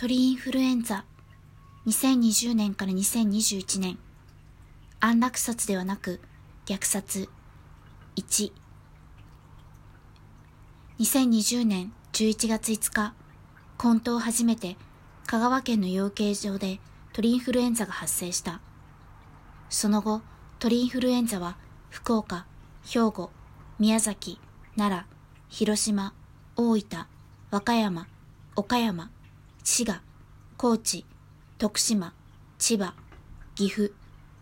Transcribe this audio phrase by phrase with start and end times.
[0.00, 1.04] 鳥インフルエンザ。
[1.86, 3.98] 2020年から2021年。
[4.98, 6.22] 安楽殺ではなく
[6.64, 7.28] 虐殺。
[8.16, 8.50] 1
[11.00, 13.12] 2020年11月5日
[13.76, 14.78] 混沌初めて
[15.26, 16.80] 香川県の養鶏場で
[17.12, 18.62] 鳥インフルエンザが発生した。
[19.68, 20.22] その後
[20.60, 21.58] 鳥インフルエンザは
[21.90, 22.46] 福岡
[22.86, 23.30] 兵庫
[23.78, 24.40] 宮崎
[24.78, 25.16] 奈良
[25.50, 26.14] 広島
[26.56, 27.04] 大分
[27.50, 28.06] 和歌山
[28.56, 29.10] 岡山
[29.62, 30.00] 滋賀、
[30.56, 31.04] 高知、
[31.58, 32.14] 徳島、
[32.58, 32.94] 千葉、
[33.54, 33.92] 岐阜、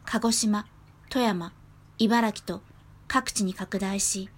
[0.04, 0.66] 鹿児島、
[1.10, 1.52] 富山、
[1.98, 2.62] 茨城と
[3.08, 4.30] 各地に拡大し、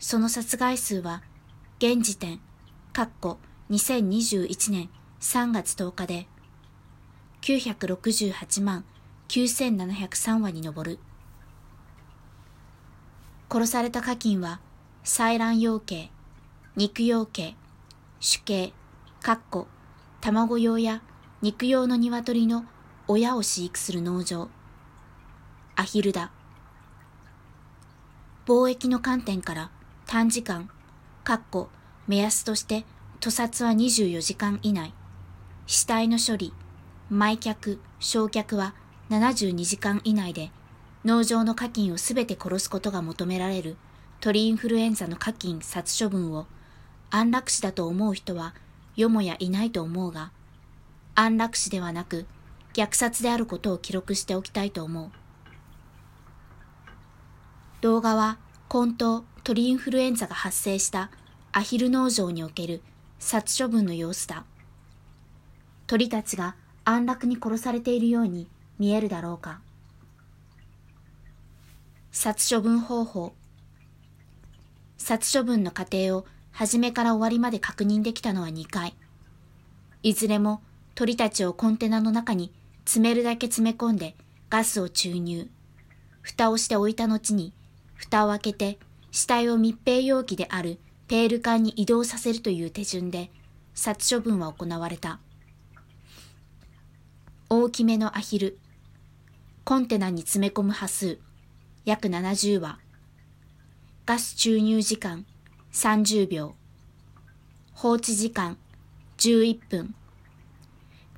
[0.00, 1.22] その殺害数は
[1.78, 2.40] 現時点、
[2.92, 3.38] 括弧
[3.70, 4.90] 2021年
[5.20, 6.26] 3月10日で
[7.42, 8.84] 968万
[9.28, 10.98] 9703羽に上る。
[13.48, 14.60] 殺された家禽は
[15.04, 16.10] 採卵養鶏、
[16.74, 17.56] 肉養鶏、
[18.18, 18.72] 主鶏、
[19.22, 19.66] 括弧
[20.26, 21.02] 卵用や
[21.40, 22.64] 肉用の鶏の
[23.06, 24.48] 親を飼育する農場。
[25.76, 26.32] アヒルだ。
[28.44, 29.70] 貿易の観点から
[30.08, 30.68] 短時間、
[31.22, 31.68] かっこ
[32.08, 32.84] 目安として
[33.20, 34.94] 屠殺は24時間以内。
[35.68, 36.52] 死体の処理、
[37.08, 38.74] 埋却、焼却は
[39.10, 40.50] 72時間以内で、
[41.04, 43.76] 農場の家禽をすべて殺すことが求められる
[44.18, 46.48] 鳥インフルエンザの家禽殺処分を
[47.10, 48.54] 安楽死だと思う人は
[48.96, 50.32] よもやいないと思うが、
[51.14, 52.26] 安楽死ではなく
[52.72, 55.10] 虐殺であることを記録しておきたいと思う。
[57.80, 58.38] 動画は
[58.68, 61.10] 混沌鳥インフルエンザが発生した
[61.52, 62.82] アヒル農場における
[63.18, 64.44] 殺処分の様子だ。
[65.86, 69.60] 鳥たちが安楽に殺されているように見えるだろうか。
[72.12, 73.34] 殺処分方法
[74.96, 76.26] 殺処分の過程を
[76.58, 78.94] 初めから終わりまで確認できたのは2回。
[80.02, 80.62] いずれも
[80.94, 82.50] 鳥たちをコンテナの中に
[82.86, 84.16] 詰めるだけ詰め込んで
[84.48, 85.50] ガスを注入。
[86.22, 87.52] 蓋をして置いた後に、
[87.94, 88.78] 蓋を開けて
[89.10, 93.30] 死体を密閉容器であるペール管に移動させるという手順で
[93.74, 95.20] 殺処分は行われた。
[97.50, 98.58] 大きめのアヒル。
[99.64, 101.18] コンテナに詰め込む波数、
[101.84, 102.78] 約70羽。
[104.06, 105.26] ガス注入時間、
[105.76, 106.54] 30秒
[107.74, 108.56] 放置時間
[109.18, 109.94] 11分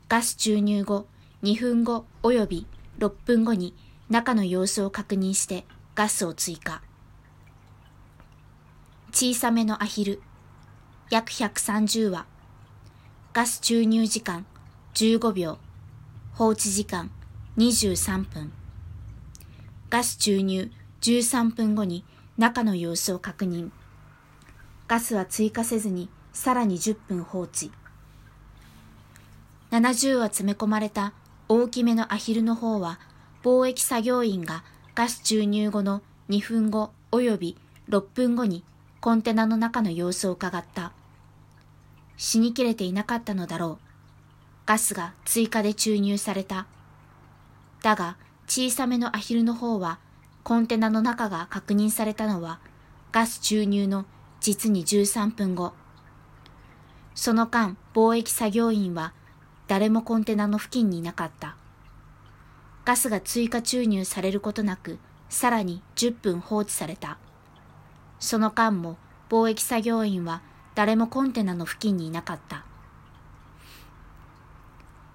[0.09, 1.07] ガス注入後
[1.45, 2.67] 2分後及び
[2.99, 3.73] 6分後に
[4.11, 5.65] 中の様子を確認して
[5.95, 6.83] ガスを追加。
[9.13, 10.21] 小さめのアヒル。
[11.09, 12.27] 約130羽
[13.33, 14.45] ガス注入時間
[14.95, 15.59] 15秒
[16.33, 17.13] 放置時間
[17.59, 18.53] 23分
[19.89, 22.05] ガス注入13分後に
[22.37, 23.71] 中の様子を確認。
[24.89, 27.71] ガスは追加せずにさらに10分放置。
[29.71, 31.13] 70は詰め込まれた
[31.47, 32.99] 大きめのアヒルの方は
[33.43, 36.01] 貿易作業員がガス注入後の
[36.31, 37.57] 2分後及び
[37.91, 38.65] 6分後に
[39.01, 40.93] コンテナの中の様子を伺った。
[42.17, 43.85] 死にきれていなかったのだろう。
[44.65, 46.67] ガスが追加で注入された。
[47.83, 48.17] だが
[48.47, 49.99] 小さめのアヒルの方は
[50.43, 52.59] コンテナの中が確認されたのは
[53.13, 54.07] ガス注入の
[54.41, 55.73] 実に13分後。
[57.15, 59.13] その間、貿易作業員は
[59.67, 61.57] 誰もコンテナの付近にいなかった。
[62.85, 67.19] ガスが追加注入されることなく、さらに10分放置された。
[68.19, 68.97] その間も
[69.29, 70.43] 貿易作業員は
[70.75, 72.65] 誰もコンテナの付近にいなかった。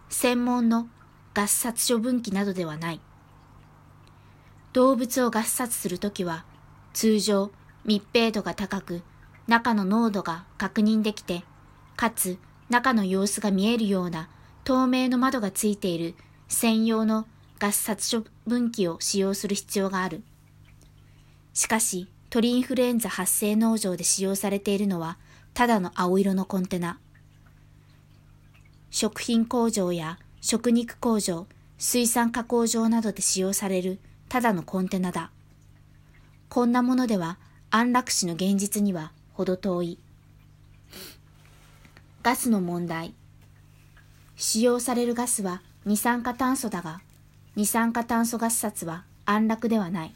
[0.10, 0.88] 専門の
[1.34, 3.02] ガス殺処分機などではない。
[4.74, 6.46] 動物をガス殺するときは、
[6.94, 7.52] 通常
[7.86, 9.02] 密閉度が高く
[9.48, 11.44] 中の濃度が確認できて、
[11.96, 12.38] かつ
[12.70, 14.30] 中の様子が見えるような
[14.64, 16.16] 透明の窓がついている
[16.48, 17.28] 専用の
[17.60, 20.24] ガス殺処分機を使用する必要がある。
[21.54, 25.18] しかし、鳥インフルエンザ発生農場で使用されているのは、
[25.54, 27.00] ただの青色のコンテナ。
[28.90, 31.48] 食品工場や食肉工場、
[31.78, 34.00] 水産加工場などで使用される
[34.30, 35.32] ただのコンテナだ。
[36.50, 37.38] こんなものでは
[37.70, 39.98] 安楽死の現実には程遠い。
[42.22, 43.16] ガスの問題。
[44.36, 47.02] 使用されるガスは二酸化炭素だが、
[47.56, 50.14] 二酸化炭素ガス殺は安楽ではない。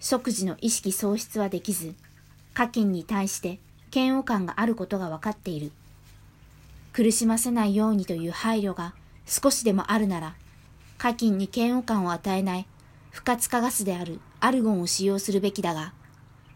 [0.00, 1.94] 即時の意識喪失はできず、
[2.54, 3.60] 課金に対して
[3.94, 5.70] 嫌悪感があることが分かっている。
[6.94, 8.94] 苦しませないようにという配慮が
[9.26, 10.34] 少しでもあるなら、
[10.96, 12.66] 課金に嫌悪感を与えない
[13.10, 15.92] 不活化ガスであるアルゴンを使用するべきだが、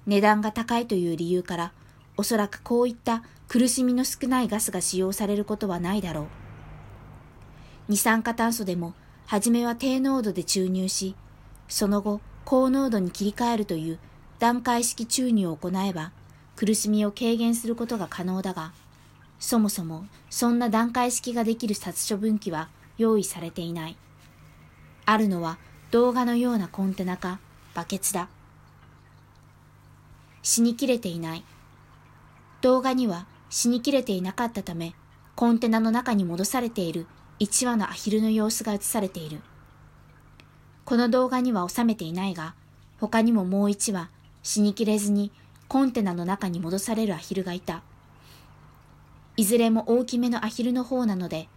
[0.08, 1.72] 値段が高いという理由から
[2.16, 6.26] おそらくこういった苦しみの少ないガスが使用されることはないだろう。
[7.88, 8.94] 二酸化炭素でも、
[9.26, 11.14] はじめは低濃度で注入し、
[11.68, 13.98] その後、高濃度に切り替えるという
[14.38, 16.12] 段階式注入を行えば、
[16.56, 18.72] 苦しみを軽減することが可能だが、
[19.38, 23.96] そもそもそんな段階式ができる殺処分機は用意されていない。
[25.04, 25.58] あるのは
[25.90, 27.40] 動画のようなコンテナか
[27.74, 28.28] バケツだ。
[30.42, 31.44] 死にきれていない。
[32.60, 34.94] 動画には死にきれていなかったため、
[35.34, 37.06] コンテナの中に戻されている
[37.40, 39.40] 1羽のアヒルの様子が映されている。
[40.84, 42.54] この動画には収めていないが、
[42.98, 44.10] 他にももう1羽
[44.42, 45.30] 死にきれずに
[45.68, 47.82] コンテナの中に戻されるアヒルがいた。
[49.36, 51.48] いずれも大きめのアヒルの方なので、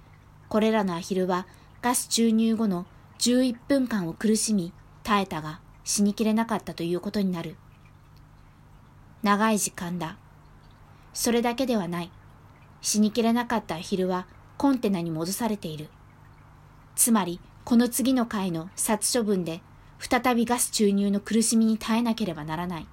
[0.50, 1.48] これらのアヒルは
[1.81, 2.86] ガス注入後の
[3.19, 4.74] 11分間を苦しみ、
[5.04, 7.56] 耐えたが死にきれなかったということになる。
[9.23, 10.18] 長い時間だ。
[11.13, 12.12] それだけではない。
[12.81, 14.25] 死にきれなかったアヒルは
[14.57, 15.89] コンテナに戻されている。
[16.95, 19.62] つまり、この次の回の殺処分で
[20.00, 22.88] 再びガス注入の苦しみに耐えなければならない。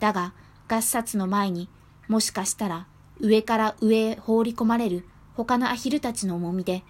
[0.00, 0.32] だが、
[0.68, 1.68] ガス殺の前に
[2.08, 2.86] もしかしたら
[3.20, 6.82] 上から上へ放り込まれる他のアヒルたちの重みで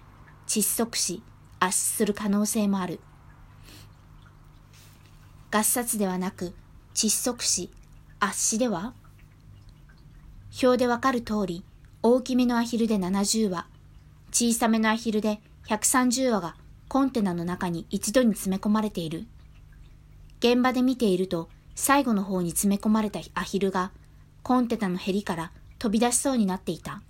[0.47, 1.21] 窒息し
[1.59, 2.99] 圧死する可能性もある。
[5.51, 6.53] ガス殺ではなく
[6.93, 7.69] 窒息死、
[8.19, 8.93] 圧死では？
[10.63, 11.63] 表でわかる通り、
[12.01, 13.67] 大きめのアヒルで70羽、
[14.31, 16.55] 小さめのアヒルで130羽が
[16.87, 19.27] コンテナの中に一度に詰め込まれている。
[20.39, 23.91] 現場で見ていると、最後の方に詰め込まれたアヒルが、
[24.41, 27.03] コンテナのヘリから飛び出しそうになっていた。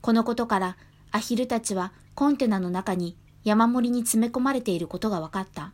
[0.00, 0.76] このことから
[1.12, 5.72] アヒルたちはコンテナの中に山盛りに詰め込まれていることが分かった。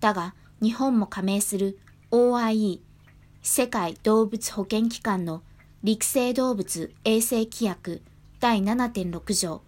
[0.00, 1.78] だが日本も加盟する
[2.14, 2.82] OIE
[3.42, 5.40] 世界動物保健機関の
[5.82, 8.02] 陸生動物衛生規約
[8.38, 9.62] 第7.6条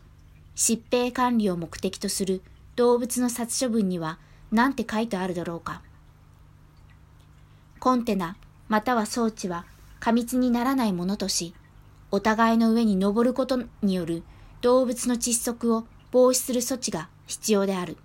[0.55, 2.43] 疾病管理を目的とする
[2.77, 4.19] 動物の殺処分には
[4.53, 5.81] 何て書いてあるだろうか。
[7.81, 8.37] コンテナ
[8.69, 9.65] または装置は
[9.99, 11.55] 過密にならないものとし、
[12.11, 14.23] お互いの上に登ることによる
[14.61, 17.97] 動物の窒息を防止する措置が必要である。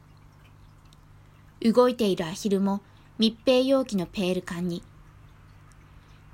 [1.61, 2.79] 動いているアヒルも
[3.19, 4.81] 密閉容器のペール缶に、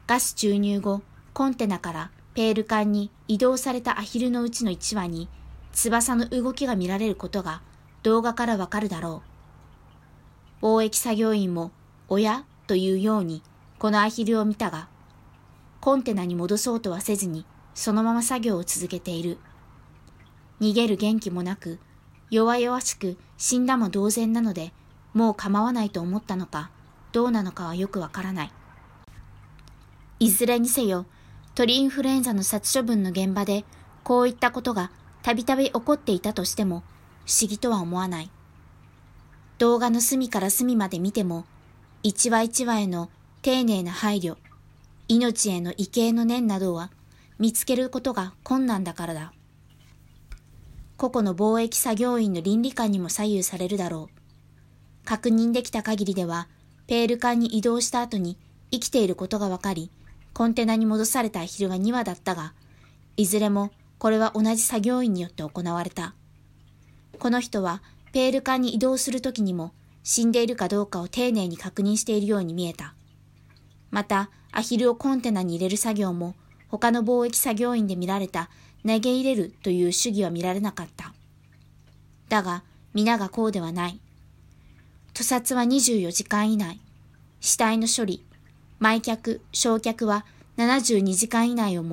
[0.06, 1.02] ガス注入後、
[1.34, 5.28] コンテナからペール缶に移動されたアヒルのうちの1羽に
[5.74, 7.64] 翼の動きが見られることが
[8.04, 9.24] 動画からわかるだろ
[10.62, 10.66] う。
[10.66, 11.72] 貿易作業員も、
[12.08, 12.46] おや？
[12.68, 13.42] というように
[13.80, 14.88] このアヒルを見たが、
[15.82, 19.40] コンテナに戻そうとはせずに、そのまま作業を続けている。
[20.62, 21.80] 逃げる元気もなく、
[22.30, 24.72] 弱々しく死んだも同然なので、
[25.16, 26.70] もう構わないと思ったのか、
[27.14, 28.52] どうなのかはよくわからない。
[30.20, 31.06] いずれにせよ、
[31.56, 33.64] 鳥インフルエンザの殺処分の現場で、
[34.04, 34.92] こういったことが
[35.24, 36.84] たびたび起こっていたとしても、
[37.26, 38.30] 不思議とは思わない。
[39.58, 41.46] 動画の隅から隅まで見ても、
[42.04, 43.10] 一話一話への
[43.42, 44.36] 丁寧な配慮、
[45.08, 46.92] 命への畏敬の念などは
[47.40, 49.34] 見つけることが困難だからだ。
[50.98, 54.25] 個々の貿易作業員の倫理観にも左右されるだろう。
[55.06, 56.48] 確認できた限りでは、
[56.88, 58.38] ペール艦に移動した後に
[58.72, 59.92] 生きていることが分かり、
[60.34, 62.54] コンテナに戻されたアヒルは2羽だったが、
[63.16, 66.14] いずれもこれは同じ作業員によって行われた。
[67.20, 67.82] この人は
[68.12, 72.94] ペール艦に移動するときにも死んでいるかどうかを丁寧に確認しているように見えた。
[73.92, 76.36] また、アヒルをコンテナに入れる作業も、
[76.68, 78.50] 他の貿易作業員で見られた
[78.86, 81.14] 投げ入れるという主義は見られなかった。
[82.30, 84.00] だが、皆がこうではない。
[85.16, 86.82] 屠殺は24時間以内。
[87.40, 88.26] 死体の処理、
[88.82, 90.26] 埋却、焼却は
[90.58, 91.86] 72時間以内を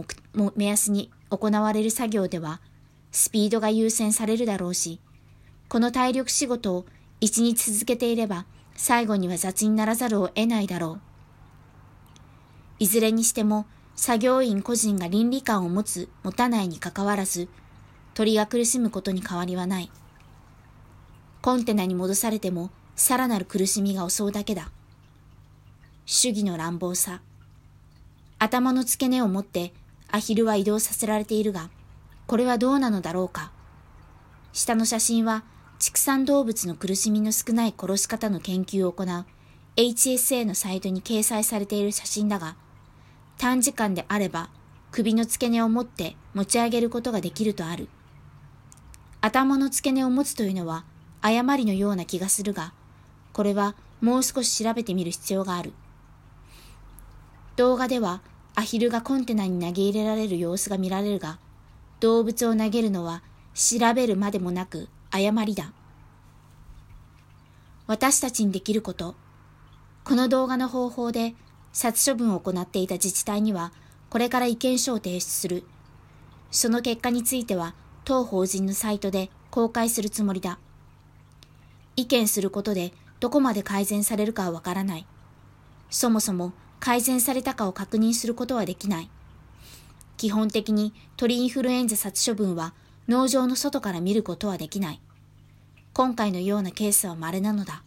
[0.56, 2.60] 目安に行われる作業では、
[3.12, 4.98] スピードが優先されるだろうし、
[5.68, 6.84] この体力仕事を
[7.20, 11.00] 一日続けていれば、最後には雑にならざるを得ないだろう。
[12.80, 17.48] いずれにしても作業員個人が倫理観を持つ持たないにかかわらず、
[18.14, 19.92] 鳥が苦しむことに変わりはない。
[21.40, 24.70] コンテナに戻されてもさらなる苦しみが襲うだけだ。
[26.06, 27.20] 主義の乱暴さ。
[28.38, 29.72] 頭の付け根を持って
[30.08, 31.68] アヒルは移動させられているが、
[32.28, 33.50] これはどうなのだろうか。
[34.52, 35.42] 下の写真は
[35.80, 39.26] 畜産動物の苦しみの少ない殺し方の研究を行う
[39.74, 42.54] HSA のサイトに掲載されている写真だが、
[43.36, 44.48] 短時間であれば
[44.92, 47.88] 首の付け根を持って持ち上げることができるとある。
[49.20, 50.84] 頭の付け根を持つというのは
[51.20, 52.72] 誤りのような気がするが、
[53.32, 55.72] これはもう少し調べてみる必要がある。
[57.56, 58.20] 動画では
[58.54, 61.38] アヒルがコンテナに投げ入れられる様子が見られるが、
[62.00, 63.22] 動物を投げるのは
[63.54, 65.72] 調べるまでもなく誤りだ。
[67.86, 69.14] 私たちにできること。
[70.04, 71.34] この動画の方法で
[71.72, 73.72] 殺処分を行っていた自治体には、
[74.10, 75.64] これから意見書を提出する。
[76.50, 77.74] その結果については、
[78.04, 80.58] 当法人のサイトで公開するつもりだ。
[81.96, 82.92] 意見することで
[83.22, 85.06] どこまで改善されるかはわからない。
[85.90, 89.10] そもそも改善されたかを確認することはできない。
[90.16, 92.74] 基本的に鳥インフルエンザ殺処分は
[93.06, 95.00] 農場の外から見ることはできない。
[95.92, 97.84] 今回のようなケースは稀なのだ。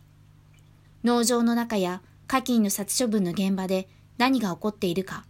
[1.04, 5.26] 農場の中や課金の殺処分の現場で何が起こっているか、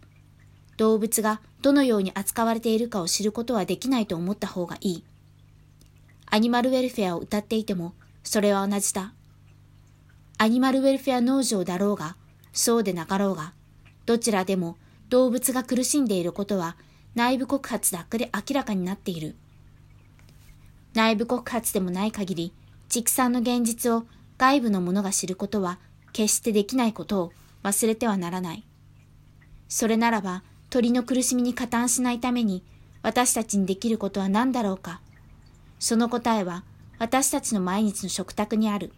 [0.76, 5.04] 動物がどのように扱われているかを知ることはできないと思った方がいい。
[6.26, 9.12] アニマルウェルフェアを歌っていても、それは同じだ。
[10.38, 12.16] アニマルウェルフェア農場だろうが、
[12.52, 13.54] そうでなかろうが、
[14.04, 14.76] どちらでも
[15.08, 16.76] 動物が苦しんでいることは
[17.14, 19.34] 内部告発だけで明らかになっている。
[20.94, 22.52] 内部告発でもない限り、
[22.88, 24.04] 畜産の現実を
[24.38, 25.78] 外部の者が知ることは
[26.12, 28.64] 決してできないことを忘れてはならない。
[29.68, 32.62] それならば、鳥の苦しみに加担しないために、
[33.02, 35.00] 私たちにできることは何だろうか。
[35.78, 36.64] その答えは、
[36.98, 38.92] 私たちの毎日の食卓にある。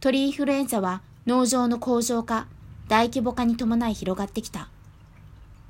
[0.00, 2.46] 鳥インフルエンザは農場の工場化、
[2.88, 4.70] 大規模化に伴い広がってきた。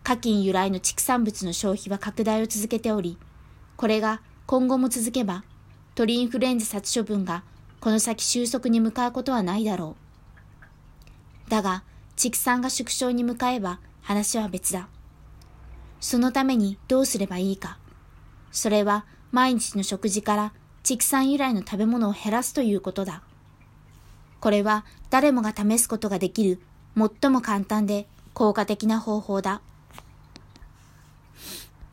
[0.05, 3.19] 課金由来の畜産物の消費は拡大を続けており、
[3.77, 5.43] これが今後も続けば、
[5.97, 7.43] 鳥インフルエンザ殺処分が
[7.81, 9.97] この先収束に向かうことはないだろ
[11.49, 11.51] う。
[11.51, 11.83] だが、
[12.15, 14.89] 畜産が縮小に向かえば話は別だ。
[15.99, 17.79] そのためにどうすればいいか。
[18.53, 20.53] それは毎日の食事から
[20.85, 23.25] 畜産由来の食べ物を減らすということだ。
[24.41, 26.61] これは誰もが試すことができる
[26.97, 29.61] 最も簡単で効果的な方法だ。